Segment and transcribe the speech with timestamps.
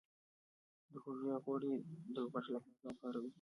[0.91, 1.73] د هوږې غوړي
[2.13, 3.29] د غوږ لپاره وکاروئ